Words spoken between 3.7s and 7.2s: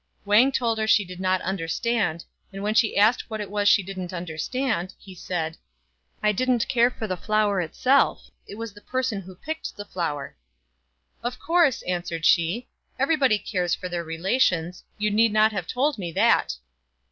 didn't understand, he said," I didn't care for the